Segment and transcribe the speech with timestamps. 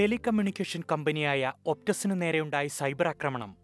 [0.00, 3.56] Telecommunication കമ്പനിയായ ഒപ്റ്റസിനു നേരെയുണ്ടായ cyber ആക്രമണം.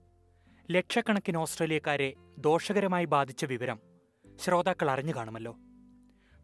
[0.70, 3.80] ലക്ഷക്കണക്കിന് ഓസ്ട്രേലിയക്കാരെ ദോഷകരമായി ബാധിച്ച വിവരം
[4.40, 5.56] ശ്രോതാക്കൾ അറിഞ്ഞു കാണുമല്ലോ.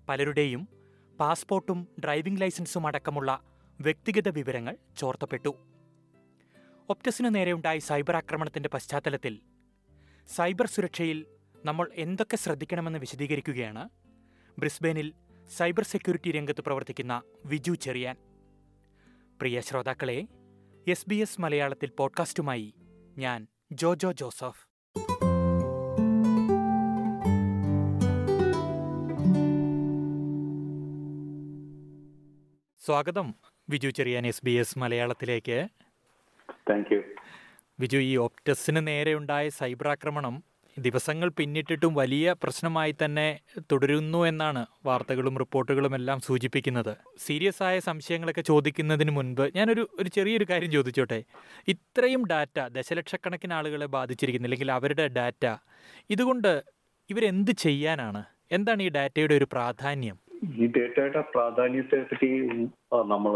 [0.08, 0.68] പലരുടെയും
[1.20, 3.40] പാസ്പോർട്ടും ഡ്രൈവിംഗ് ലൈസൻസും അടക്കമുള്ള
[3.80, 5.56] വ്യക്തിഗത വിവരങ്ങൾ ചോർത്തപ്പെട്ടു.
[6.88, 9.40] ഒപ്റ്റസിനു നേരെയുണ്ടായ സൈബർ ആക്രമണത്തിന്റെ പശ്ചാത്തലത്തിൽ
[10.28, 11.26] സൈബർ സുരക്ഷയിൽ
[11.64, 13.88] നമ്മൾ എന്തൊക്കെ ശ്രദ്ധിക്കണമെന്ന് വിശദീകരിക്കുകയാണ്.
[14.58, 15.12] ബ്രിസ്ബെയിനിൽ
[15.56, 18.31] സൈബർ സെക്യൂരിറ്റി രംഗത്ത് പ്രവർത്തിക്കുന്ന വിജു ചെറിയാൻ.
[19.42, 20.26] പ്രിയ ശ്രോതാക്കളെ
[20.88, 22.74] എസ് ബി എസ് മലയാളത്തിൽ പോഡ്കാസ്റ്റുമായി
[23.18, 24.66] ഞാൻ ജോജോ ജോസഫ്.
[32.86, 33.34] സ്വാഗതം
[33.68, 35.68] Viju Cherian S B S മലയാളത്തിലേക്ക്.
[37.80, 40.44] വിജു ഈ ഓപ്റ്റസിന് നേരെയുണ്ടായ സൈബർ ആക്രമണം
[40.78, 43.26] ദിവസങ്ങൾ പിന്നിട്ടിട്ടും വലിയ പ്രശ്നമായി തന്നെ
[43.72, 46.92] തുടരുന്നു എന്നാണ് വാർത്തകളും റിപ്പോർട്ടുകളും എല്ലാം സൂചിപ്പിക്കുന്നത്.
[47.26, 51.20] സീരിയസ് ആയ സംശയങ്ങളൊക്കെ ചോദിക്കുന്നതിന് മുൻപ് ഞാനൊരു ഒരു ചെറിയൊരു കാര്യം ചോദിച്ചോട്ടെ?
[51.68, 55.46] ഇത്രയും ഡാറ്റ ദശലക്ഷക്കണക്കിന് ആളുകളെ ബാധിച്ചിരിക്കുന്നു അല്ലെങ്കിൽ അവരുടെ ഡാറ്റ.
[56.10, 56.52] ഇതുകൊണ്ട്
[57.10, 58.22] ഇവരെന്ത് ചെയ്യാനാണ്?
[58.52, 60.16] എന്താണ് ഈ ഡാറ്റയുടെ ഒരു പ്രാധാന്യം?
[60.60, 62.30] ഈ ഡേറ്റയുടെ പ്രാധാന്യത്തെ പറ്റി
[63.12, 63.34] നമ്മൾ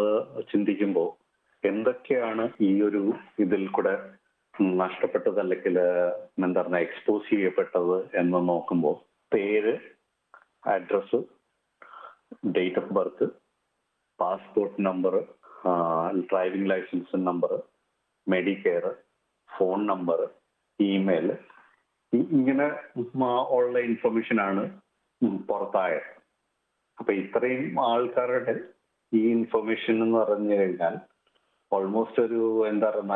[0.52, 1.10] ചിന്തിക്കുമ്പോൾ
[1.64, 3.02] എന്തൊക്കെയാണ് ഈ ഒരു
[3.38, 3.94] ഇതിൽ കൂടെ
[4.60, 5.78] നഷ്ടപ്പെട്ടത് അല്ലെങ്കിൽ
[6.38, 8.94] എന്താ പറഞ്ഞ എക്സ്പോസ് ചെയ്യപ്പെട്ടത് എന്ന് നോക്കുമ്പോൾ
[9.32, 9.74] പേര്
[10.64, 11.18] address
[12.50, 13.26] date of birth
[14.18, 15.14] passport number
[16.30, 17.52] driving licence number
[18.26, 18.84] Medicare
[19.50, 20.20] phone number
[20.80, 21.28] email
[22.12, 22.66] ഇങ്ങനെ
[23.50, 24.62] ഉള്ള ഇൻഫർമേഷൻ ആണ്
[25.48, 26.10] പുറത്തായത്.
[26.98, 28.54] അപ്പൊ ഇത്രയും ആൾക്കാരുടെ
[29.12, 30.94] ഈ ഇൻഫർമേഷൻ എന്ന് പറഞ്ഞു കഴിഞ്ഞാൽ
[31.72, 33.14] ഓൾമോസ്റ്റ് ഒരു എന്താ പറയുന്ന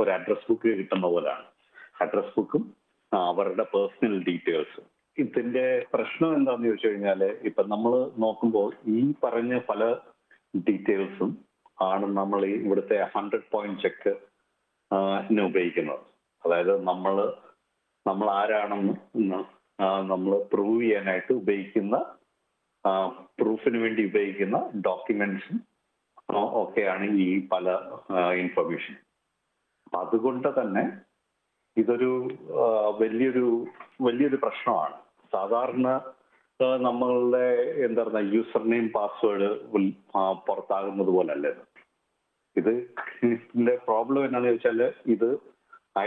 [0.00, 1.44] ഒരു അഡ്രസ് ബുക്ക് കിട്ടുന്ന പോലെയാണ്.
[2.04, 2.62] അഡ്രസ് ബുക്കും
[3.12, 7.92] അവരുടെ പേഴ്സണൽ ഡീറ്റെയിൽസും ഇതിന്റെ പ്രശ്നം എന്താണെന്ന് ചോദിച്ചു കഴിഞ്ഞാൽ ഇപ്പൊ നമ്മൾ
[8.24, 9.82] നോക്കുമ്പോൾ ഈ പറഞ്ഞ പല
[10.66, 11.30] ഡീറ്റെയിൽസും
[11.90, 14.12] ആണ് നമ്മൾ ഈ ഇവിടുത്തെ ഹൺഡ്രഡ് പോയിന്റ് ചെക്ക്
[15.48, 16.02] ഉപയോഗിക്കുന്നത്.
[16.44, 17.14] അതായത് നമ്മൾ
[18.06, 18.94] നമ്മൾ ആരാണെന്ന്
[20.12, 21.96] നമ്മൾ പ്രൂവ് ചെയ്യാനായിട്ട് ഉപയോഗിക്കുന്ന
[23.40, 25.56] പ്രൂഫിന് വേണ്ടി ഉപയോഗിക്കുന്ന ഡോക്യുമെന്റ്സും
[26.60, 27.74] ഒക്കെയാണ് ഈ പല
[28.42, 28.94] ഇൻഫർമേഷൻ
[30.02, 30.84] അതുകൊണ്ട് തന്നെ
[31.76, 32.10] ഇതൊരു
[33.00, 33.46] വലിയൊരു
[34.06, 34.96] വലിയൊരു പ്രശ്നമാണ്.
[35.32, 35.88] സാധാരണ
[36.86, 37.46] നമ്മളുടെ
[37.86, 39.48] എന്താ പറയുക യൂസർ നെയിം പാസ്വേഡ്
[40.46, 41.62] പുറത്താകുന്നത് പോലല്ല ഇത്.
[42.60, 44.80] ഇതിന്റെ പ്രോബ്ലം എന്താണെന്ന് വെച്ചാൽ
[45.14, 45.28] ഇത്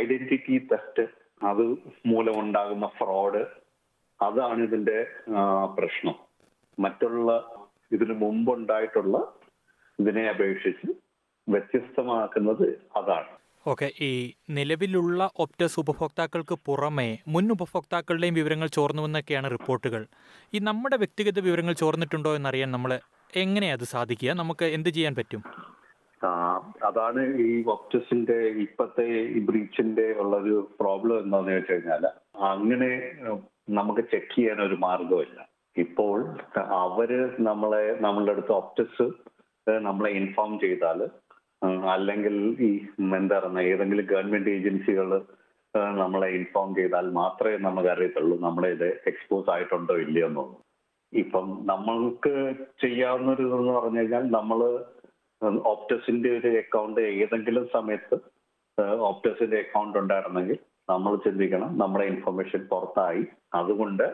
[0.02, 1.06] ഐഡന്റിറ്റി തെറ്റ്
[1.42, 1.64] അത്
[2.12, 3.42] മൂലമുണ്ടാകുന്ന ഫ്രോഡ്
[4.20, 4.98] അതാണ് ഇതിന്റെ
[5.78, 6.16] പ്രശ്നം.
[6.78, 7.32] മറ്റുള്ള
[7.96, 9.18] ഇതിനു മുമ്പുണ്ടായിട്ടുള്ള
[10.00, 10.88] ഇതിനെ അപേക്ഷിച്ച്
[11.48, 12.66] വ്യത്യസ്തമാക്കുന്നത്
[12.98, 13.30] അതാണ്.
[13.68, 14.12] ഓക്കെ ഈ
[14.58, 20.04] നിലവിലുള്ള ഒപ്റ്റസ് ഉപഭോക്താക്കൾക്ക് പുറമേ മുൻ ഉപഭോക്താക്കളുടെയും വിവരങ്ങൾ ചോർന്നുവെന്നൊക്കെയാണ് റിപ്പോർട്ടുകൾ.
[20.54, 22.94] ഈ നമ്മുടെ വ്യക്തിഗത വിവരങ്ങൾ ചോർന്നിട്ടുണ്ടോ എന്നറിയാൻ നമ്മൾ
[23.44, 24.32] എങ്ങനെയാ അത് സാധിക്കുക?
[24.42, 25.42] നമുക്ക് എന്ത് ചെയ്യാൻ പറ്റും?
[26.88, 29.06] അതാണ് ഈ ഒപ്റ്റസിന്റെ ഇപ്പത്തെ
[29.36, 32.06] ഈ ബ്രീച്ചിന്റെ ഉള്ളൊരു പ്രോബ്ലം എന്താണെന്ന് വെച്ച് കഴിഞ്ഞാൽ
[32.52, 32.90] അങ്ങനെ
[33.78, 35.40] നമുക്ക് ചെക്ക് ചെയ്യാൻ ഒരു മാർഗമില്ല
[35.76, 36.18] ഇപ്പോൾ
[36.84, 37.12] അവർ
[37.50, 39.08] നമ്മളെ നമ്മളുടെ അടുത്ത് ഒപ്റ്റസ്
[39.88, 41.00] നമ്മളെ ഇൻഫോം ചെയ്താൽ
[41.96, 42.36] അല്ലെങ്കിൽ
[42.68, 42.70] ഈ
[43.20, 45.10] എന്താ പറയുക ഏതെങ്കിലും ഗവൺമെന്റ് ഏജൻസികൾ
[46.02, 50.56] നമ്മളെ ഇൻഫോം ചെയ്താൽ മാത്രമേ നമുക്ക് അറിയത്തുള്ളൂ നമ്മളെ ഇത് എക്സ്പോസ് ആയിട്ടുണ്ടോ ഇല്ലയോ എന്നുള്ളത്.
[51.14, 52.34] ഇപ്പം നമ്മൾക്ക്
[52.84, 54.60] ചെയ്യാവുന്ന ഒരു ഇതെന്ന് പറഞ്ഞു കഴിഞ്ഞാൽ നമ്മൾ
[55.74, 58.18] ഓപ്റ്റസിന്റെ ഒരു അക്കൗണ്ട് ഏതെങ്കിലും സമയത്ത്
[59.10, 60.60] ഓപ്റ്റസിന്റെ അക്കൗണ്ട് ഉണ്ടായിരുന്നെങ്കിൽ
[60.92, 63.24] നമ്മൾ ചിന്തിക്കണം നമ്മുടെ ഇൻഫർമേഷൻ പുറത്തായി.
[63.60, 64.06] അതുകൊണ്ട്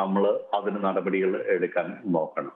[0.00, 0.24] നമ്മൾ
[0.58, 2.52] അതിന് നടപടികൾ എടുക്കാൻ നോക്കണം.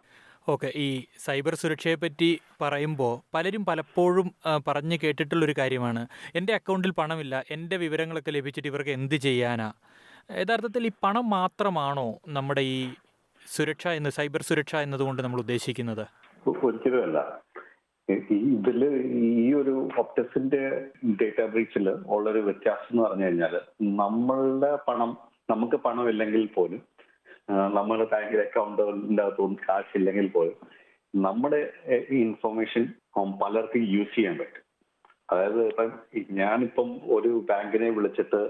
[0.49, 0.89] ഓക്കെ ഈ
[1.25, 2.29] സൈബർ സുരക്ഷയെ പറ്റി
[2.63, 4.29] പറയുമ്പോൾ പലരും പലപ്പോഴും
[4.69, 6.03] പറഞ്ഞു കേട്ടിട്ടുള്ളൊരു കാര്യമാണ്.
[6.39, 9.69] എന്റെ അക്കൗണ്ടിൽ പണമില്ല എന്റെ വിവരങ്ങളൊക്കെ ലഭിച്ചിട്ട് ഇവർക്ക് എന്ത് ചെയ്യാനാ?
[10.43, 12.79] യഥാർത്ഥത്തിൽ ഈ പണം മാത്രമാണോ നമ്മുടെ ഈ
[13.47, 16.05] സുരക്ഷ എന്ന് സൈബർ സുരക്ഷ എന്നതുകൊണ്ട് നമ്മൾ ഉദ്ദേശിക്കുന്നത്?
[16.47, 17.19] ഒരിക്കലുമല്ല
[18.09, 18.81] ഇതിൽ
[19.29, 20.61] ഈ ഒരു ഒപ്റ്റസിന്റെ
[21.21, 23.55] ഡേറ്റ ബ്രീച്ചിൽ ഉള്ളൊരു വ്യത്യാസം എന്ന് പറഞ്ഞു കഴിഞ്ഞാൽ
[24.03, 25.11] നമ്മളുടെ പണം
[25.51, 26.81] നമുക്ക് പണമില്ലെങ്കിൽ പോലും
[27.49, 30.57] നമ്മുടെ ബാങ്കിൽ അക്കൗണ്ടിന്റെ അകത്തൊന്നും കാശ് ഇല്ലെങ്കിൽ പോലും
[31.15, 31.61] നമ്മുടെ
[32.25, 32.85] ഇൻഫർമേഷൻ
[33.43, 34.63] പലർക്കും യൂസ് ചെയ്യാൻ പറ്റും.
[35.31, 35.91] അതായത് ഇപ്പം
[36.41, 38.41] ഞാനിപ്പം ഒരു ബാങ്കിനെ വിളിച്ചിട്ട്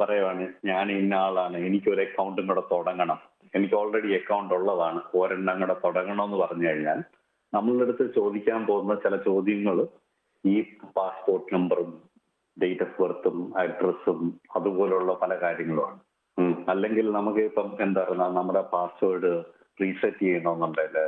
[0.00, 3.18] പറയുവാണ് ഞാൻ ഇന്ന ആളാണ് എനിക്ക് ഒരു അക്കൗണ്ടും കൂടെ തുടങ്ങണം.
[3.54, 6.98] എനിക്ക് ഓൾറെഡി അക്കൗണ്ട് ഉള്ളതാണ് ഒരെണ്ണം കൂടെ തുടങ്ങണം എന്ന് പറഞ്ഞു കഴിഞ്ഞാൽ
[7.52, 9.76] നമ്മളുടെ അടുത്ത് ചോദിക്കാൻ പോകുന്ന ചില ചോദ്യങ്ങൾ
[10.44, 10.54] ഈ
[10.96, 11.90] പാസ്പോർട്ട് നമ്പറും
[12.56, 14.20] ഡേറ്റ് ഓഫ് ബർത്തും അഡ്രസ്സും
[14.56, 15.98] അതുപോലുള്ള പല കാര്യങ്ങളുമാണ്.
[16.68, 19.32] അല്ലെങ്കിൽ നമുക്ക് ഇപ്പം എന്താ പറയുക നമ്മുടെ പാസ്വേഡ്
[19.80, 20.98] റീസെറ്റ് ചെയ്യണമെന്നുണ്ടെങ്കിൽ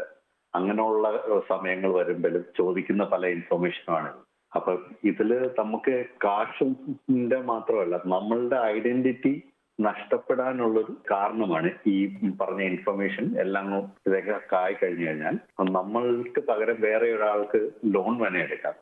[0.54, 1.06] അങ്ങനെയുള്ള
[1.48, 4.10] സമയങ്ങൾ വരുമ്പോഴും ചോദിക്കുന്ന പല ഇൻഫർമേഷനുമാണ്
[4.52, 4.72] അപ്പൊ
[5.02, 9.32] ഇതിൽ നമുക്ക് കാശിന്റെ മാത്രമല്ല നമ്മളുടെ ഐഡന്റിറ്റി
[9.78, 11.96] നഷ്ടപ്പെടാനുള്ളൊരു കാരണമാണ് ഈ
[12.40, 13.66] പറഞ്ഞ ഇൻഫർമേഷൻ എല്ലാം
[14.06, 15.36] ഇതൊക്കെ ആയി കഴിഞ്ഞു കഴിഞ്ഞാൽ.
[15.72, 17.60] നമ്മൾക്ക് പകരം വേറെ ഒരാൾക്ക്
[17.94, 18.76] ലോൺ വേണേ എടുക്കാം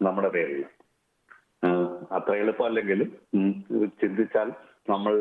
[0.00, 0.62] നമ്മുടെ പേരിൽ.
[2.10, 3.10] അത്ര എളുപ്പമല്ലെങ്കിലും
[4.00, 4.48] ചിന്തിച്ചാൽ
[4.88, 5.14] നമ്മൾ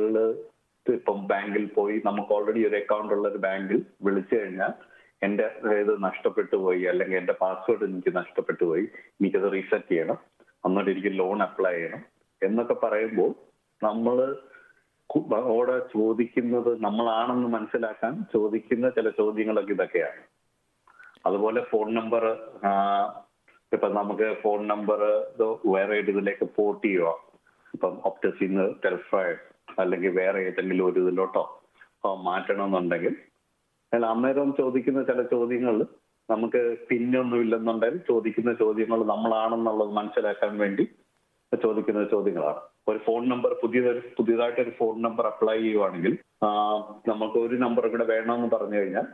[0.94, 4.74] ഇപ്പം ബാങ്കിൽ പോയി നമുക്ക് ഓൾറെഡി ഒരു അക്കൗണ്ട് ഉള്ള ഒരു ബാങ്കിൽ വിളിച്ചു കഴിഞ്ഞാൽ
[5.26, 5.46] എന്റെ
[5.82, 8.86] ഇത് നഷ്ടപ്പെട്ടു പോയി അല്ലെങ്കിൽ എന്റെ പാസ്വേഡ് എനിക്ക് നഷ്ടപ്പെട്ടു പോയി
[9.20, 10.18] എനിക്കത് റീസെറ്റ് ചെയ്യണം.
[10.68, 12.04] എന്നിട്ട് എനിക്ക് ലോൺ അപ്ലൈ ചെയ്യണം
[12.42, 13.32] എന്നൊക്കെ പറയുമ്പോൾ
[13.82, 14.18] നമ്മൾ
[15.56, 20.22] ഓടെ ചോദിക്കുന്നത് നമ്മളാണെന്ന് മനസ്സിലാക്കാൻ ചോദിക്കുന്ന ചില ചോദ്യങ്ങളൊക്കെ ഇതൊക്കെയാണ്.
[21.26, 22.24] അതുപോലെ ഫോൺ നമ്പർ
[23.72, 25.00] ഇപ്പൊ നമുക്ക് ഫോൺ നമ്പർ
[25.74, 27.14] വേറെ ഇതിലേക്ക് പോർട്ട് ചെയ്യുക.
[27.74, 29.42] ഇപ്പം ഒപ്റ്റസിന്ന് ടെലിഫൈഡ്
[29.82, 31.44] അല്ലെങ്കിൽ വേറെ ഏതെങ്കിലും ഒരു ഇതിലോട്ടോ
[32.28, 33.14] മാറ്റണമെന്നുണ്ടെങ്കിൽ.
[33.94, 35.76] അല്ല അന്നേരം ചോദിക്കുന്ന ചില ചോദ്യങ്ങൾ
[36.30, 40.86] നമുക്ക് പിന്നൊന്നും ഇല്ലെന്നുണ്ടെങ്കിൽ ചോദിക്കുന്ന ചോദ്യങ്ങൾ നമ്മളാണെന്നുള്ളത് മനസ്സിലാക്കാൻ വേണ്ടി
[41.52, 42.62] ചോദിക്കുന്ന ചോദ്യങ്ങളാണ്.
[42.90, 46.14] ഒരു ഫോൺ നമ്പർ പുതിയതൊരു പുതിയതായിട്ട് ഒരു ഫോൺ നമ്പർ അപ്ലൈ ചെയ്യുവാണെങ്കിൽ
[47.12, 49.08] നമുക്ക് ഒരു നമ്പർ കൂടെ വേണമെന്ന് പറഞ്ഞു കഴിഞ്ഞാൽ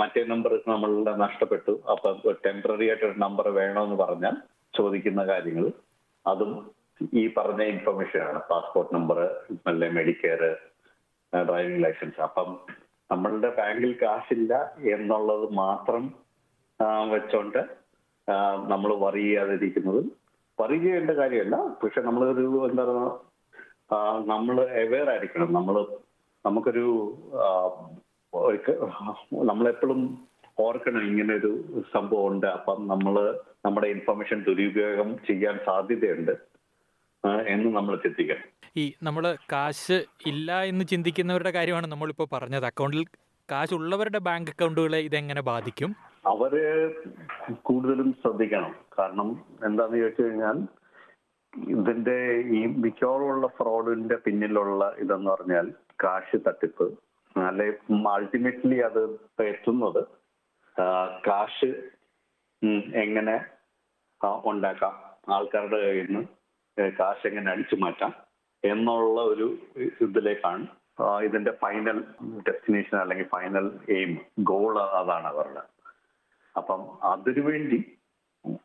[0.00, 1.72] മറ്റേ നമ്പർ നമ്മളുടെ നഷ്ടപ്പെട്ടു.
[1.92, 4.36] അപ്പൊ ടെമ്പററി ആയിട്ട് ഒരു നമ്പർ വേണമെന്ന് പറഞ്ഞാൽ
[4.74, 5.66] ചോദിക്കുന്ന കാര്യങ്ങൾ
[6.26, 6.52] അതും
[7.20, 8.40] ഈ പറഞ്ഞ ഇൻഫർമേഷൻ ആണ്.
[8.50, 9.18] പാസ്പോർട്ട് നമ്പർ
[9.70, 10.42] അല്ലെ മെഡിക്കെയർ
[11.32, 12.48] ഡ്രൈവിംഗ് ലൈസൻസ് അപ്പം
[13.12, 14.52] നമ്മളുടെ ബാങ്കിൽ കാശില്ല
[14.94, 16.04] എന്നുള്ളത് മാത്രം
[17.12, 17.62] വെച്ചോണ്ട്
[18.72, 20.00] നമ്മൾ വറി ചെയ്യാതിരിക്കുന്നത്
[20.58, 21.56] വറി ചെയ്യേണ്ട കാര്യമല്ല.
[21.82, 23.10] പക്ഷെ നമ്മളൊരു എന്താ പറയുക
[24.32, 25.48] നമ്മൾ അവെയർ ആയിരിക്കണം.
[25.58, 25.76] നമ്മൾ
[26.44, 26.86] നമുക്കൊരു
[29.50, 30.00] നമ്മളെപ്പോഴും
[30.64, 31.50] ഓർക്കണം ഇങ്ങനെ ഒരു
[31.94, 33.14] സംഭവം ഉണ്ട് അപ്പം നമ്മൾ
[33.66, 36.34] നമ്മുടെ ഇൻഫർമേഷൻ ദുരുപയോഗം ചെയ്യാൻ സാധ്യതയുണ്ട്.
[37.24, 38.46] എന്ന് നമ്മൾ ചിന്തിക്കണം.
[38.76, 42.66] ഈ നമ്മൾ കാശ് ഇല്ല എന്ന് ചിന്തിക്കുന്നവരുടെ കാര്യമാണ് നമ്മളിപ്പോൾ പറഞ്ഞത്.
[42.66, 43.04] അക്കൗണ്ടിൽ
[43.50, 45.96] കാശ് ഉള്ളവരുടെ ബാങ്ക് അക്കൗണ്ടുകളെ ഇതെങ്ങനെ ബാധിക്കും?
[46.26, 46.52] അവർ
[47.62, 48.74] കൂടുതലും ശ്രദ്ധിക്കണം.
[48.98, 49.28] കാരണം
[49.64, 50.58] എന്താന്ന് ചോദിച്ചു കഴിഞ്ഞാൽ
[51.68, 52.18] ഇതിന്റെ
[52.56, 55.72] ഈ മിക്കവാറുമുള്ള ഫ്രോഡിന്റെ പിന്നിലുള്ള ഇതെന്ന് പറഞ്ഞാൽ
[56.04, 56.86] കാശ് തട്ടിപ്പ്.
[57.38, 57.66] അല്ലെ
[58.12, 59.02] അൾട്ടിമേറ്റ്ലി അത്
[59.40, 60.04] എത്തുന്നത്
[60.78, 61.70] കാഷ് കാശ്
[62.94, 63.44] എങ്ങനെ
[64.44, 64.94] ഉണ്ടാക്കാം
[65.32, 66.41] ആൾക്കാരുടെ കയ്യിൽ നിന്ന്
[66.90, 68.14] കാശ് എങ്ങനെ അടിച്ചു മാറ്റാം
[68.64, 69.58] എന്നുള്ള ഒരു
[70.00, 70.66] ഇതിലേക്കാണ്.
[71.22, 72.04] ഇതിന്റെ ഫൈനൽ
[72.48, 75.62] ഡെസ്റ്റിനേഷൻ അല്ലെങ്കിൽ ഫൈനൽ എയിം ഗോൾ അതാണ് അവരുടെ.
[76.56, 77.98] അപ്പം അതിനുവേണ്ടി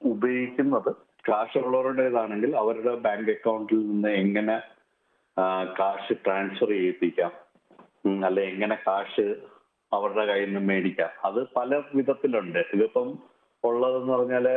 [0.05, 0.95] ഉപയോഗിക്കുന്നത്
[1.29, 4.61] കാശുള്ളവരുടേതാണെങ്കിൽ അവരുടെ ബാങ്ക് അക്കൗണ്ടിൽ നിന്ന് എങ്ങനെ
[5.79, 7.31] കാശ് ട്രാൻസ്ഫർ ചെയ്യിപ്പിക്കാം
[8.25, 9.35] അല്ലെ എങ്ങനെ കാശ്
[9.93, 11.09] അവരുടെ കയ്യിൽ നിന്ന് മേടിക്കാം.
[11.23, 12.59] അത് പല വിധത്തിലുണ്ട്.
[12.73, 13.19] ഇതിപ്പം
[13.63, 14.47] ഉള്ളതെന്ന് പറഞ്ഞാൽ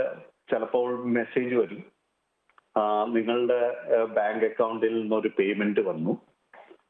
[0.50, 1.99] ചിലപ്പോൾ മെസ്സേജ് വരും.
[3.08, 3.60] നിങ്ങളുടെ
[4.04, 6.12] ബാങ്ക് അക്കൗണ്ടിൽ നിന്നൊരു പേയ്മെന്റ് വന്നു.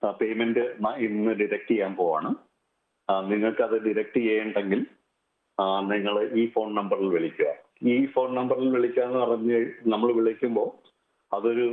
[0.04, 0.60] ആ പേയ്മെന്റ്
[0.96, 2.34] ഇന്ന് ഡിഡക്ട് ചെയ്യാൻ പോവാണ്.
[3.30, 4.86] നിങ്ങൾക്ക് അത് ഡിഡക്ട് ചെയ്യേണ്ടെങ്കിൽ
[5.88, 7.50] നിങ്ങൾ ഈ ഫോൺ നമ്പറിൽ വിളിക്കുക.
[7.82, 10.68] ഈ ഫോൺ നമ്പറിൽ വിളിക്കുക എന്ന് പറഞ്ഞ് നമ്മൾ വിളിക്കുമ്പോൾ
[11.36, 11.66] അതൊരു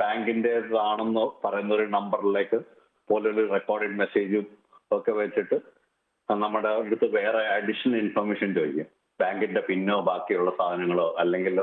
[0.00, 2.60] ബാങ്കിന്റെതാണെന്ന് പറയുന്ന ഒരു നമ്പറിലേക്ക്
[3.08, 4.46] പോലൊരു റെക്കോർഡഡ് മെസ്സേജും
[4.92, 5.56] ഒക്കെ വെച്ചിട്ട്
[6.32, 8.86] നമ്മുടെ അടുത്ത് വേറെ അഡീഷണൽ ഇൻഫർമേഷൻ ചോദിക്കും.
[9.20, 11.56] ബാങ്കിന്റെ പിന്നോ ബാക്കിയുള്ള സാധനങ്ങളോ അല്ലെങ്കിൽ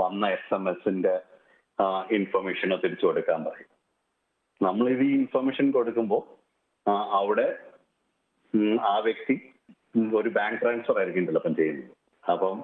[0.00, 1.14] വന്ന എസ് എം എസിന്റെ
[2.18, 3.70] ഇൻഫർമേഷനോ തിരിച്ചു കൊടുക്കാൻ പറയും.
[4.60, 6.22] നമ്മൾ ഇത് ഈ ഇൻഫർമേഷൻ കൊടുക്കുമ്പോൾ
[7.20, 7.48] അവിടെ
[8.92, 9.36] ആ വ്യക്തി
[10.20, 11.90] ഒരു ബാങ്ക് ട്രാൻസ്ഫർ ആയിരിക്കും ചിലപ്പം ചെയ്യുന്നത്.
[12.24, 12.58] അപ്പം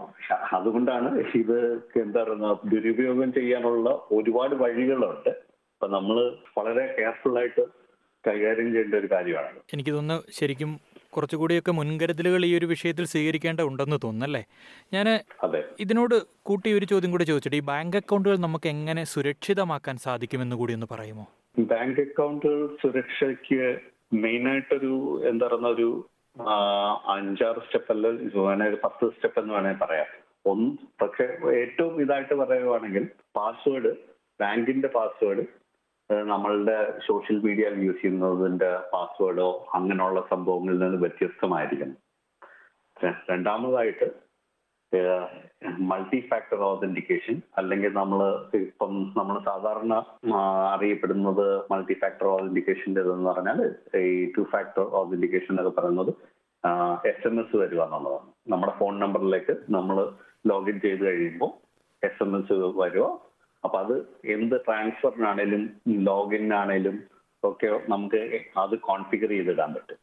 [0.58, 1.08] അതുകൊണ്ടാണ്
[1.40, 1.58] ഇത്
[2.02, 5.32] എന്താ പറയുക ദുരുപയോഗം ചെയ്യാനുള്ള ഒരുപാട് വഴികളുണ്ട്.
[5.74, 6.16] അപ്പൊ നമ്മൾ
[6.56, 7.64] വളരെ കെയർഫുൾ ആയിട്ട്
[8.24, 9.60] കൈകാര്യം ചെയ്യേണ്ട ഒരു കാര്യമാണ്.
[9.74, 10.72] എനിക്ക് തോന്നുന്നു ശരിക്കും
[11.16, 14.42] കുറച്ചുകൂടിയൊക്കെ മുൻകരുതലുകൾ ഈ ഒരു വിഷയത്തിൽ സ്വീകരിക്കേണ്ട ഉണ്ടെന്ന് തോന്നുന്നല്ലേ?
[14.94, 15.06] ഞാൻ
[15.84, 20.88] ഇതിനോട് കൂട്ടി ഒരു ചോദ്യം കൂടി ചോദിച്ചിട്ട് ഈ ബാങ്ക് അക്കൗണ്ടുകൾ നമുക്ക് എങ്ങനെ സുരക്ഷിതമാക്കാൻ സാധിക്കുമെന്ന് കൂടി ഒന്ന്
[20.94, 21.26] പറയുമോ?
[21.58, 23.60] ബാങ്ക് അക്കൗണ്ടുകൾ സുരക്ഷയ്ക്ക്
[24.24, 24.92] മെയിൻ ആയിട്ടൊരു
[25.30, 25.88] എന്താ പറയുന്ന ഒരു
[27.14, 30.08] അഞ്ചാറ് സ്റ്റെപ്പ് അല്ല പത്ത് സ്റ്റെപ്പ് എന്ന് വേണേൽ പറയാം.
[30.52, 30.70] ഒന്ന്
[31.02, 31.24] പക്ഷെ
[31.60, 33.04] ഏറ്റവും ഇതായിട്ട് പറയുവാണെങ്കിൽ
[33.36, 33.92] പാസ്വേഡ്
[34.40, 35.42] ബാങ്കിന്റെ പാസ്വേഡ്
[36.10, 41.96] നമ്മളുടെ സോഷ്യൽ മീഡിയ യൂസ് ചെയ്യുന്നതിന്റെ പാസ്വേഡോ അങ്ങനെയുള്ള സംഭവങ്ങളിൽ നിന്ന് വ്യത്യസ്തമായിരിക്കണം.
[43.30, 44.08] രണ്ടാമതായിട്ട്
[45.90, 48.20] മൾട്ടി ഫാക്ടർ ഓതന്റിക്കേഷൻ അല്ലെങ്കിൽ നമ്മൾ
[48.58, 49.92] ഇപ്പം നമ്മൾ സാധാരണ
[50.74, 53.60] അറിയപ്പെടുന്നത് മൾട്ടി ഫാക്ടർ ഓതന്റിക്കേഷന്റെ ഇതെന്ന് പറഞ്ഞാൽ
[54.02, 56.12] ഈ ടു ഫാക്ടർ ഓതന്റിക്കേഷൻ എന്നൊക്കെ പറയുന്നത്
[57.12, 58.28] എസ് എം എസ് വരിക എന്നുള്ളതാണ്.
[58.48, 59.96] നമ്മുടെ ഫോൺ നമ്പറിലേക്ക് നമ്മൾ
[60.46, 61.52] ലോഗിൻ ചെയ്ത് കഴിയുമ്പോൾ
[62.02, 63.06] എസ് എം എസ് വരിക
[63.64, 63.96] അപ്പൊ അത്
[64.34, 65.62] എന്ത് ട്രാൻസ്ഫറിനാണേലും
[66.10, 66.96] ലോഗിനാണേലും
[67.42, 68.22] ഒക്കെ നമുക്ക്
[68.62, 69.98] അത് കോൺഫിഗർ ചെയ്തിടാൻ പറ്റും.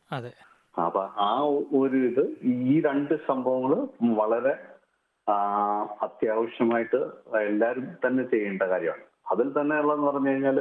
[0.85, 1.31] അപ്പൊ ആ
[1.79, 2.23] ഒരു ഇത്
[2.71, 3.73] ഈ രണ്ട് സംഭവങ്ങൾ
[4.21, 4.53] വളരെ
[6.07, 6.99] അത്യാവശ്യമായിട്ട്
[7.49, 9.03] എല്ലാവരും തന്നെ ചെയ്യേണ്ട കാര്യമാണ്.
[9.31, 10.59] അതിൽ തന്നെ ഉള്ളതെന്ന് പറഞ്ഞു കഴിഞ്ഞാൽ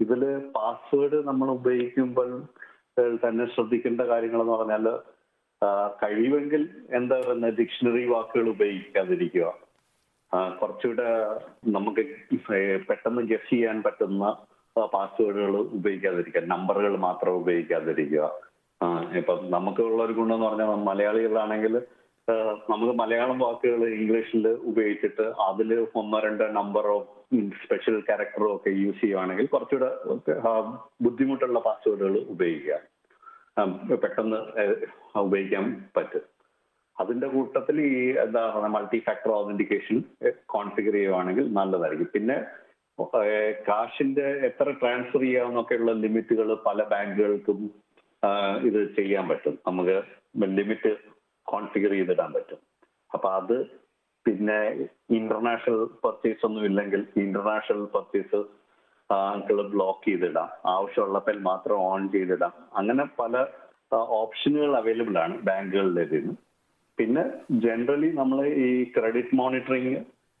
[0.00, 0.22] ഇതിൽ
[0.56, 2.30] പാസ്വേഡ് നമ്മൾ ഉപയോഗിക്കുമ്പോൾ
[3.24, 4.86] തന്നെ ശ്രദ്ധിക്കേണ്ട കാര്യങ്ങൾ എന്ന് പറഞ്ഞാൽ
[6.02, 6.62] കഴിവെങ്കിൽ
[6.98, 9.46] എന്താ പറയുന്നത് ഡിക്ഷണറി വാക്കുകൾ ഉപയോഗിക്കാതിരിക്കുക.
[10.32, 11.08] കുറച്ചുകൂടെ
[11.66, 12.02] നമുക്ക്
[12.88, 14.24] പെട്ടെന്ന് ഗസ് ചെയ്യാൻ പറ്റുന്ന
[14.92, 18.26] പാസ്വേഡുകൾ ഉപയോഗിക്കാതിരിക്കുക നമ്പറുകൾ മാത്രം ഉപയോഗിക്കാതിരിക്കുക.
[19.16, 21.74] ഇപ്പൊ നമുക്കുള്ള ഒരു ഗുണം എന്ന് പറഞ്ഞാൽ മലയാളികളാണെങ്കിൽ
[22.70, 26.96] നമുക്ക് മലയാളം വാക്കുകൾ ഇംഗ്ലീഷിൽ ഉപയോഗിച്ചിട്ട് അതിൽ ഒന്നോ രണ്ടോ നമ്പറോ
[27.64, 29.90] സ്പെഷ്യൽ ക്യാരക്ടറോ ഒക്കെ യൂസ് ചെയ്യുവാണെങ്കിൽ കുറച്ചുകൂടെ
[31.02, 32.78] ബുദ്ധിമുട്ടുള്ള പാസ്വേഡുകൾ ഉപയോഗിക്കുക.
[34.02, 34.40] പെട്ടെന്ന്
[35.18, 35.64] ഉപയോഗിക്കാൻ
[35.96, 36.24] പറ്റും.
[37.02, 39.98] അതിന്റെ കൂട്ടത്തിൽ ഈ എന്താ പറയുക മൾട്ടി ഫാക്ടർ ഓതന്റിക്കേഷൻ
[40.54, 42.08] കോൺഫിഗർ ചെയ്യുവാണെങ്കിൽ നല്ലതായിരിക്കും.
[42.16, 42.36] പിന്നെ
[43.68, 47.60] കാശിന്റെ എത്ര ട്രാൻസ്ഫർ ചെയ്യാവുന്നൊക്കെയുള്ള ലിമിറ്റുകൾ പല ബാങ്കുകൾക്കും
[48.68, 49.54] ഇത് ചെയ്യാൻ പറ്റും.
[49.68, 49.96] നമുക്ക്
[50.58, 50.92] ലിമിറ്റ്
[51.52, 52.60] കോൺഫിഗർ ചെയ്തിടാൻ പറ്റും.
[53.14, 53.56] അപ്പൊ അത്
[54.26, 54.58] പിന്നെ
[55.18, 58.40] ഇന്റർനാഷണൽ പർച്ചേസ് ഒന്നും ഇല്ലെങ്കിൽ ഇന്റർനാഷണൽ പർച്ചേസ്
[59.74, 60.48] ബ്ലോക്ക് ചെയ്തിടാം.
[60.72, 62.52] ആവശ്യമുള്ളപ്പോൾ മാത്രം ഓൺ ചെയ്തിടാം.
[62.78, 63.46] അങ്ങനെ പല
[64.20, 66.34] ഓപ്ഷനുകൾ അവൈലബിൾ ആണ് ബാങ്കുകളിൽ ഇതിന്
[66.98, 67.22] പിന്നെ
[67.64, 69.96] ജനറലി നമ്മൾ ഈ ക്രെഡിറ്റ് മോണിറ്ററിങ്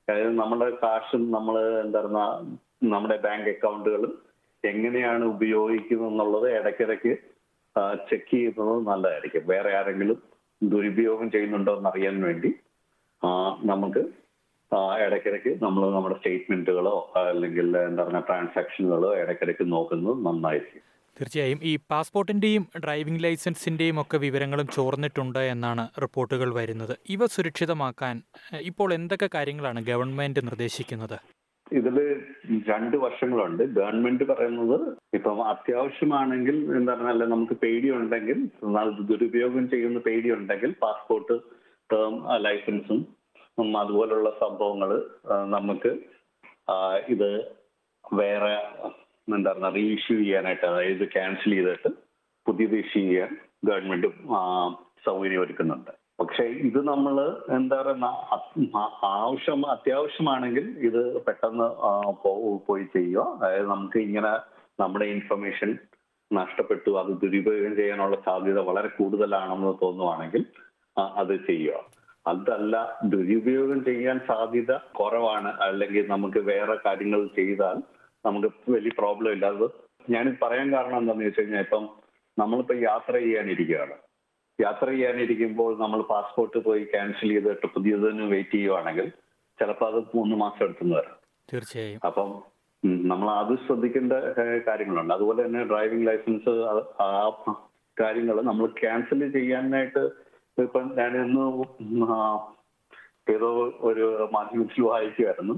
[0.08, 2.22] അതായത് നമ്മുടെ കാശും നമ്മൾ എന്താ പറയുക
[2.92, 4.12] നമ്മുടെ ബാങ്ക് അക്കൗണ്ടുകളും
[4.64, 7.12] എങ്ങനെയാണ് ഉപയോഗിക്കുന്നത് എന്നുള്ളത് ഇടയ്ക്കിടയ്ക്ക്
[8.10, 9.42] ചെക്ക് ചെയ്യുന്നത് നല്ലതായിരിക്കും.
[9.52, 10.18] വേറെ ആരെങ്കിലും
[10.62, 12.50] ദുരുപയോഗം ചെയ്യുന്നുണ്ടോ എന്ന് അറിയാൻ വേണ്ടി
[13.70, 14.02] നമുക്ക്
[15.04, 20.82] ഇടയ്ക്കിടയ്ക്ക് നമ്മൾ നമ്മുടെ സ്റ്റേറ്റ്മെന്റുകളോ അല്ലെങ്കിൽ എന്താ പറയുക ട്രാൻസാക്ഷനുകളോ ഇടയ്ക്കിടയ്ക്ക് നോക്കുന്നത് നന്നായിരിക്കും.
[21.18, 26.94] തീർച്ചയായും ഈ പാസ്പോർട്ടിന്റെയും ഡ്രൈവിംഗ് ലൈസൻസിന്റെയും ഒക്കെ വിവരങ്ങളും ചോർന്നിട്ടുണ്ട് എന്നാണ് റിപ്പോർട്ടുകൾ വരുന്നത്.
[27.14, 28.16] ഇവ സുരക്ഷിതമാക്കാൻ
[28.70, 31.18] ഇപ്പോൾ എന്തൊക്കെ കാര്യങ്ങളാണ് ഗവൺമെന്റ് നിർദ്ദേശിക്കുന്നത്?
[31.78, 31.96] ഇതിൽ
[32.68, 34.76] രണ്ട് വർഷങ്ങളുണ്ട് ഗവൺമെന്റ് പറയുന്നത്
[35.16, 41.36] ഇപ്പം അത്യാവശ്യമാണെങ്കിൽ എന്താ പറഞ്ഞാൽ നമുക്ക് പേടിയുണ്ടെങ്കിൽ ഉണ്ടെങ്കിൽ ദുരുപയോഗം ചെയ്യുന്ന പേടിയുണ്ടെങ്കിൽ പാസ്പോർട്ട്
[41.90, 42.14] ടേം
[42.46, 43.00] ലൈസൻസും
[43.82, 44.90] അതുപോലുള്ള സംഭവങ്ങൾ
[45.56, 45.92] നമുക്ക്
[47.08, 47.30] ഇത്
[48.12, 48.54] വേറെ
[49.32, 51.90] പറയുക റീഇഷ്യൂ ചെയ്യാനായിട്ട് അതായത് ക്യാൻസൽ ചെയ്തിട്ട്
[52.46, 54.08] പുതിയത് ഇഷ്യൂ ചെയ്യാൻ ഗവൺമെന്റ്
[55.06, 55.90] സൗകര്യം ഒരുക്കുന്നുണ്ട്.
[56.20, 57.16] പക്ഷെ ഇത് നമ്മൾ
[57.56, 61.68] എന്താ പറയുക ആവശ്യം അത്യാവശ്യമാണെങ്കിൽ ഇത് പെട്ടെന്ന്
[62.66, 63.26] പോയി ചെയ്യുക.
[63.34, 64.32] അതായത് നമുക്ക് ഇങ്ങനെ
[64.82, 65.78] നമ്മുടെ ഇൻഫർമേഷൻ
[66.30, 70.42] നഷ്ടപ്പെട്ടു അത് ദുരുപയോഗം ചെയ്യാനുള്ള സാധ്യത വളരെ കൂടുതലാണെന്ന് തോന്നുവാണെങ്കിൽ
[71.20, 71.84] അത് ചെയ്യുക.
[72.26, 75.50] അതല്ല ദുരുപയോഗം ചെയ്യാൻ സാധ്യത കുറവാണ്.
[75.66, 77.78] അല്ലെങ്കിൽ നമുക്ക് വേറെ കാര്യങ്ങൾ ചെയ്താൽ
[78.24, 79.46] നമുക്ക് വലിയ പ്രോബ്ലം ഇല്ല.
[79.54, 79.66] അത്
[80.14, 81.84] ഞാൻ പറയാൻ കാരണം എന്താണെന്ന് വെച്ച് കഴിഞ്ഞാൽ ഇപ്പം
[82.38, 83.96] നമ്മളിപ്പോൾ യാത്ര ചെയ്യാനിരിക്കുകയാണ്.
[84.58, 89.08] യാത്ര ചെയ്യാനിരിക്കുമ്പോൾ നമ്മൾ പാസ്പോർട്ട് പോയി ക്യാൻസൽ ചെയ്തിട്ട് പുതിയതിന് വെയിറ്റ് ചെയ്യുവാണെങ്കിൽ
[89.58, 91.16] ചിലപ്പോൾ അത് മൂന്ന് മാസം എടുത്തുനിന്ന് വരാം
[91.48, 92.00] തീർച്ചയായും.
[92.08, 92.30] അപ്പം
[93.12, 94.12] നമ്മൾ അത് ശ്രദ്ധിക്കേണ്ട
[94.68, 95.12] കാര്യങ്ങളുണ്ട്.
[95.14, 96.52] അതുപോലെ തന്നെ ഡ്രൈവിംഗ് ലൈസൻസ്
[97.04, 97.08] ആ
[97.96, 100.02] കാര്യങ്ങൾ നമ്മൾ ക്യാൻസൽ ചെയ്യാനായിട്ട്
[100.58, 101.44] ഇപ്പം ഞാനിന്ന്
[103.34, 103.48] ഏതോ
[103.88, 105.54] ഒരു മാധ്യമത്തിൽ വായിക്കുമായിരുന്നു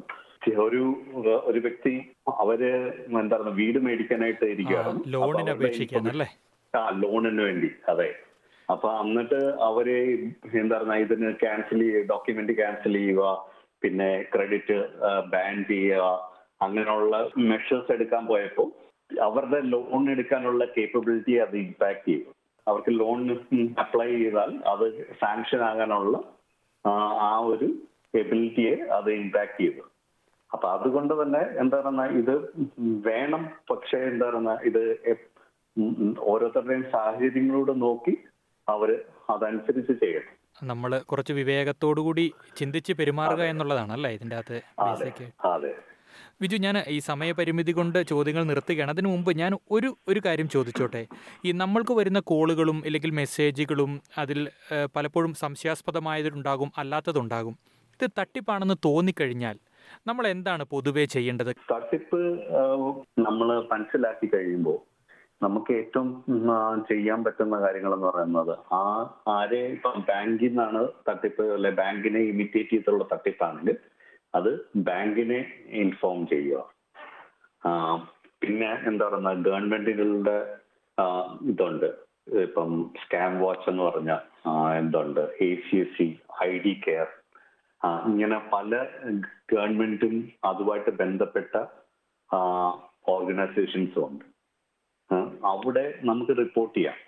[0.63, 0.83] ഒരു
[1.47, 1.93] ഒരു വ്യക്തി
[2.41, 2.61] അവർ
[3.21, 6.29] എന്താണ് വീട് മേടിക്കാനായിട്ട് ഇരിക്കുകയാണ് അപ്പൊ ലോണിന് അവരുടെ അപേക്ഷിക്കാൻ അല്ലേ
[6.75, 8.09] ആ ലോണിന് വേണ്ടി അതെ.
[8.69, 9.87] അപ്പൊ എന്നിട്ട് അവർ
[10.57, 13.23] എന്താ പറയുക ഇതിന് ക്യാൻസൽ ചെയ്യുക ഡോക്യുമെന്റ് ക്യാൻസൽ ചെയ്യുക
[13.83, 14.77] പിന്നെ ക്രെഡിറ്റ്
[15.33, 16.05] ബാൻ ചെയ്യുക
[16.61, 17.15] അങ്ങനെയുള്ള
[17.51, 18.69] മെഷേഴ്സ് എടുക്കാൻ പോയപ്പോൾ
[19.11, 22.29] അവരുടെ ലോൺ എടുക്കാനുള്ള കേപ്പബിലിറ്റി അത് ഇമ്പാക്ട് ചെയ്യും
[22.67, 23.21] അവർക്ക് ലോൺ
[23.79, 24.85] അപ്ലൈ ചെയ്താൽ അത്
[25.21, 26.17] സാങ്ഷൻ ആകാനുള്ള
[26.85, 26.91] ആ,
[27.23, 27.67] ആ ഒരു
[28.15, 29.83] എബിലിറ്റിയെ അത് ഇമ്പാക്ട് ചെയ്തു.
[30.53, 32.35] അപ്പൊ അതുകൊണ്ട് തന്നെ എന്താ പറയുന്ന ഇത്
[33.09, 34.83] വേണം പക്ഷേ എന്താ പറയുന്ന ഇത്
[36.31, 38.15] ഓരോരുത്തരുടെയും സാഹചര്യങ്ങളോട് നോക്കി
[38.69, 38.91] അവർ
[39.35, 40.33] അതനുസരിച്ച് ചെയ്യണം.
[40.71, 42.25] നമ്മൾ കുറച്ച് വിവേകത്തോടു കൂടി
[42.59, 45.25] ചിന്തിച്ച് പെരുമാറുക എന്നുള്ളതാണ് അല്ലേ ഇതിന്റെ അകത്ത് ബേസിക്?
[46.43, 48.91] വിജു ഞാൻ ഈ സമയപരിമിതി കൊണ്ട് ചോദ്യങ്ങൾ നിർത്തുകയാണ്.
[48.95, 51.03] അതിനു മുമ്പ് ഞാൻ ഒരു ഒരു കാര്യം ചോദിച്ചോട്ടെ?
[51.45, 53.93] ഈ നമ്മൾക്ക് വരുന്ന കോളുകളും അല്ലെങ്കിൽ മെസ്സേജുകളും
[54.23, 54.39] അതിൽ
[54.97, 57.57] പലപ്പോഴും സംശയാസ്പദമായതുണ്ടാകും അല്ലാത്തതുണ്ടാകും.
[58.01, 59.57] ഇത് തട്ടിപ്പാണെന്ന് തോന്നിക്കഴിഞ്ഞാൽ
[60.09, 61.51] നമ്മൾ എന്താണ് പൊതുവേ ചെയ്യേണ്ടത്?
[61.73, 62.21] തട്ടിപ്പ്
[63.27, 64.79] നമ്മൾ മനസ്സിലാക്കി കഴിയുമ്പോൾ
[65.45, 66.09] നമുക്ക് ഏറ്റവും
[66.89, 68.83] ചെയ്യാൻ പറ്റുന്ന കാര്യങ്ങൾ എന്ന് പറയുന്നത് ആ
[69.35, 73.79] ആരെ ഇപ്പം ബാങ്കിൽ നിന്നാണ് തട്ടിപ്പ് അല്ലെ ബാങ്കിനെ ഇമിറ്റേറ്റ് ചെയ്തുള്ള തട്ടിപ്പാണെങ്കിൽ
[74.39, 74.51] അത്
[74.89, 75.41] ബാങ്കിനെ
[75.83, 76.65] ഇൻഫോം ചെയ്യുക.
[78.43, 80.37] പിന്നെ എന്താ പറയുന്ന ഗവൺമെന്റുകളുടെ
[81.53, 81.89] ഇതുണ്ട്.
[82.45, 82.71] ഇപ്പം
[83.03, 84.13] സ്കാം വാച്ച് എന്ന് പറഞ്ഞ
[84.81, 85.23] എന്തുണ്ട്?
[85.47, 86.07] A C S C
[86.47, 87.09] I D care
[87.85, 88.71] ഇങ്ങനെ പല
[89.53, 91.55] ഗവൺമെന്റും അതുമായിട്ട് ബന്ധപ്പെട്ട
[93.09, 94.25] ഓർഗനൈസേഷൻസും ഉണ്ട്.
[95.53, 96.99] അവിടെ നമുക്ക് റിപ്പോർട്ട് ചെയ്യാം.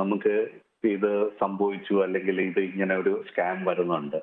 [0.00, 0.34] നമുക്ക്
[0.94, 4.16] ഇത് സംഭവിച്ചു അല്ലെങ്കിൽ ഇത് ഇങ്ങനെ ഒരു സ്കാം വരുന്നുണ്ട്.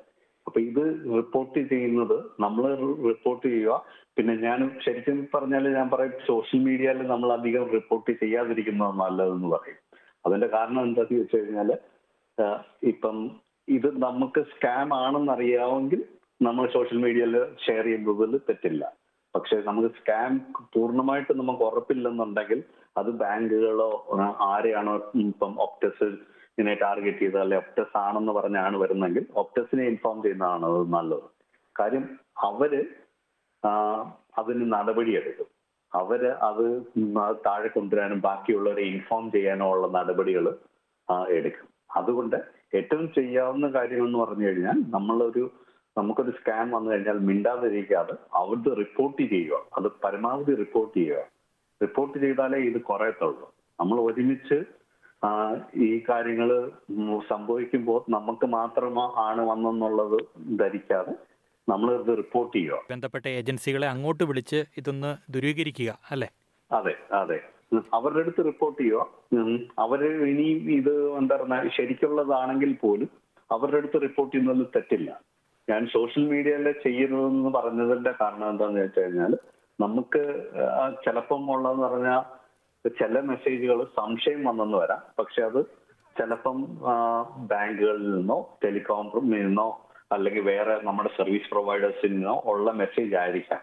[0.46, 0.84] അപ്പൊ ഇത്
[1.16, 2.64] റിപ്പോർട്ട് ചെയ്യുന്നത് നമ്മൾ
[3.08, 3.78] റിപ്പോർട്ട് ചെയ്യുക.
[4.16, 9.80] പിന്നെ ഞാൻ ശരിക്കും പറഞ്ഞാൽ ഞാൻ പറയും സോഷ്യൽ മീഡിയയിൽ നമ്മൾ അധികം റിപ്പോർട്ട് ചെയ്യാതിരിക്കുന്നത് നല്ലതെന്ന് പറയും.
[10.26, 11.70] അതിന്റെ കാരണം എന്താണെന്ന് വെച്ച് കഴിഞ്ഞാൽ
[12.92, 13.18] ഇപ്പം
[13.68, 16.00] ഇത് നമുക്ക് സ്കാം ആണെന്ന് അറിയാമെങ്കിൽ
[16.42, 17.34] നമ്മൾ സോഷ്യൽ മീഡിയയിൽ
[17.66, 18.84] ഷെയർ ചെയ്യുന്നതിൽ തെറ്റില്ല.
[19.36, 20.32] പക്ഷെ നമുക്ക് സ്കാം
[20.74, 22.64] പൂർണമായിട്ട് നമുക്ക് ഉറപ്പില്ലെന്നുണ്ടെങ്കിൽ
[22.96, 23.88] അത് ബാങ്കുകളോ
[24.40, 26.08] ആരെയാണോ ഇപ്പം ഒപ്റ്റസ്
[26.58, 31.26] ഇതിനെ ടാർഗറ്റ് ചെയ്തത് അല്ലെ ഒപ്റ്റസ് ആണെന്ന് പറഞ്ഞാണ് വരുന്നെങ്കിൽ ഒപ്റ്റസിനെ ഇൻഫോം ചെയ്യുന്നതാണ് അത് നല്ലത്.
[31.80, 32.04] കാര്യം
[32.48, 32.72] അവർ
[34.38, 35.48] അതിന് നടപടിയെടുക്കും.
[35.92, 36.64] അവർ അത്
[37.46, 40.46] താഴെ കൊണ്ടുവരാനും ബാക്കിയുള്ളവരെ ഇൻഫോം ചെയ്യാനോ ഉള്ള നടപടികൾ
[41.28, 41.68] എടുക്കും.
[41.96, 42.38] അതുകൊണ്ട്
[42.74, 45.50] ഏറ്റവും ചെയ്യാവുന്ന കാര്യം എന്ന് പറഞ്ഞു കഴിഞ്ഞാൽ നമ്മളൊരു
[45.98, 49.56] നമുക്കൊരു സ്കാം വന്നു കഴിഞ്ഞാൽ മിണ്ടാതിരിക്കാതെ അവിടുത്തെ റിപ്പോർട്ട് ചെയ്യുക.
[49.76, 51.24] അത് പരമാവധി റിപ്പോർട്ട് ചെയ്യുക.
[51.82, 53.54] റിപ്പോർട്ട് ചെയ്താലേ ഇത് കുറയത്തുള്ളൂ.
[53.80, 54.64] നമ്മൾ ഒരുമിച്ച്
[55.76, 56.70] ഈ കാര്യങ്ങൾ
[57.28, 60.18] സംഭവിക്കുമ്പോൾ നമുക്ക് മാത്രം ആണ് വന്നെന്നുള്ളത്
[60.58, 61.14] ധരിക്കാതെ
[61.68, 62.78] നമ്മൾ ഇത് റിപ്പോർട്ട് ചെയ്യുക.
[62.90, 66.28] ബന്ധപ്പെട്ട ഏജൻസികളെ അങ്ങോട്ട് വിളിച്ച് ഇതൊന്ന് ദുരീകരിക്കുക അല്ലേ?
[66.72, 67.40] അതെ അതെ.
[67.72, 69.04] അവരുടെ അടുത്ത് റിപ്പോർട്ട് ചെയ്യുക
[69.78, 70.00] അവർ
[70.32, 73.10] ഇനിയും ഇത് എന്താ പറയുക ശരിക്കുള്ളതാണെങ്കിൽ പോലും
[73.50, 75.10] അവരുടെ അടുത്ത് റിപ്പോർട്ട് ചെയ്യുന്നതിൽ തെറ്റില്ല.
[75.70, 79.32] ഞാൻ സോഷ്യൽ മീഡിയയിൽ ചെയ്യരുതെന്ന് പറഞ്ഞതിന്റെ കാരണം എന്താണെന്ന് വെച്ച് കഴിഞ്ഞാൽ
[79.78, 80.22] നമുക്ക്
[81.04, 82.22] ചിലപ്പം ഉള്ളതെന്ന് പറഞ്ഞാൽ
[82.84, 85.02] ചില മെസ്സേജുകൾ സംശയം വന്നെന്ന് വരാം.
[85.18, 85.60] പക്ഷെ അത്
[86.16, 86.58] ചിലപ്പം
[87.50, 89.68] ബാങ്കുകളിൽ നിന്നോ ടെലികോം നിന്നോ
[90.12, 93.62] അല്ലെങ്കിൽ വേറെ നമ്മുടെ സർവീസ് പ്രൊവൈഡേഴ്സിൽ നിന്നോ ഉള്ള മെസ്സേജ് ആയിരിക്കാം.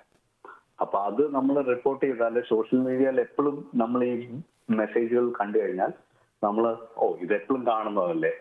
[0.82, 4.14] അപ്പൊ അത് നമ്മൾ റിപ്പോർട്ട് ചെയ്താൽ സോഷ്യൽ മീഡിയയിൽ എപ്പോഴും നമ്മൾ ഈ
[4.70, 5.92] മെസ്സേജുകൾ കണ്ടു കഴിഞ്ഞാൽ
[6.44, 8.32] നമ്മൾ ഓ ഇത് എപ്പോഴും കാണുന്നതല്ലേ?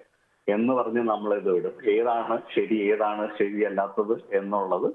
[0.49, 1.75] എന്ന് പറഞ്ഞ് നമ്മൾ ഇത് വിടും.
[1.91, 4.89] ഏതാണ് ശരി ഏതാണ് ശരിയല്ലാത്തത് എന്നുള്ളത്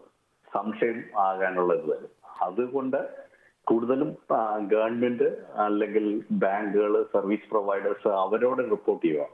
[0.54, 2.12] സംശയം ആകാനുള്ള ഇത് വരും.
[2.42, 3.00] അതുകൊണ്ട്
[3.64, 4.18] കൂടുതലും
[4.68, 9.26] ഗവൺമെന്റ് അല്ലെങ്കിൽ ബാങ്കുകൾ സർവീസ് പ്രൊവൈഡേഴ്സ് അവരോട് റിപ്പോർട്ട് ചെയ്യുക.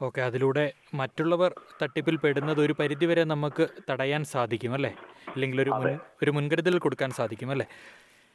[0.00, 1.50] ഓക്കെ അതിലൂടെ മറ്റുള്ളവർ
[1.82, 4.90] തട്ടിപ്പിൽ പെടുന്നത് ഒരു പരിധിവരെ നമുക്ക് തടയാൻ സാധിക്കും അല്ലേ?
[5.28, 5.72] അല്ലെങ്കിൽ ഒരു
[6.22, 7.66] ഒരു മുൻകരുതൽ കൊടുക്കാൻ സാധിക്കും അല്ലേ?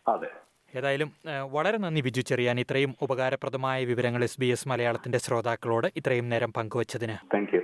[0.06, 0.30] അതെ.
[0.74, 1.10] ഏതായാലും
[1.52, 7.18] വളരെ നന്ദി ബിജു ചെറിയാൻ ഇത്രയും ഉപകാരപ്രദമായ വിവരങ്ങൾ എസ് ബി എസ് മലയാളത്തിന്റെ ശ്രോതാക്കളോട് ഇത്രയും നേരം പങ്കുവച്ചതിന്.
[7.34, 7.62] Thank you